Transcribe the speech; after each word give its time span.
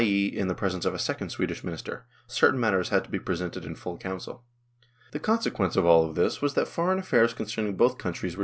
e., 0.01 0.25
in 0.25 0.47
the 0.47 0.55
presence 0.55 0.83
of 0.83 0.95
a 0.95 0.97
second 0.97 1.29
Swedish 1.29 1.63
minister 1.63 2.07
(certain 2.25 2.59
matters 2.59 2.89
had 2.89 3.03
to 3.03 3.11
be 3.11 3.19
presented 3.19 3.63
in 3.65 3.75
full 3.75 3.99
Council). 3.99 4.41
The 5.11 5.19
consequence 5.19 5.75
of 5.75 5.85
all 5.85 6.11
this 6.11 6.41
was 6.41 6.55
that 6.55 6.67
foreign 6.67 6.97
affairs 6.97 7.35
con 7.35 7.45
cerning 7.45 7.77
both 7.77 7.99
countries 7.99 7.99
were 7.99 7.99
treated 7.99 7.99
in 7.99 7.99
the 7.99 7.99
same 7.99 7.99
way 7.99 8.01
countries. 8.01 8.37